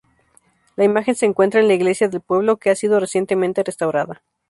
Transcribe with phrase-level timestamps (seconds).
[0.77, 4.23] La imagen se encuentra en la iglesia del pueblo, que ha sido recientemente restaurada.